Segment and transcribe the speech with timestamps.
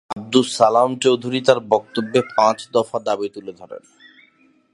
[0.09, 3.83] আব্দুস ছালাম চৌধুরী তাঁর বক্তব্যে পাঁচ দফা দাবি তুলে ধরেন।